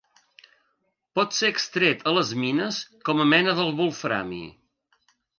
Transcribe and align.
Pot 1.17 1.35
ser 1.39 1.49
extret 1.55 1.99
a 2.11 2.13
les 2.17 2.31
mines 2.43 2.79
com 3.09 3.21
a 3.25 3.27
mena 3.33 3.53
del 3.59 3.69
wolframi. 3.81 4.41